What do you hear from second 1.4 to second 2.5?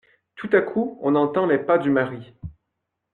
les pas du mari.